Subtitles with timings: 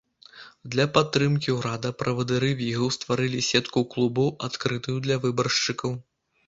[0.75, 5.91] Для падтрымкі ўрада правадыры вігаў стварылі сетку клубаў, адкрытую для выбаршчыкаў.